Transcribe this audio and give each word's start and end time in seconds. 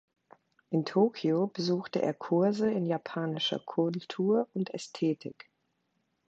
In 0.71 0.83
Tokio 0.83 1.45
besuchte 1.45 2.01
er 2.01 2.15
Kurse 2.15 2.71
in 2.71 2.87
japanischer 2.87 3.59
Kultur 3.59 4.47
und 4.55 4.73
Ästhetik. 4.73 5.51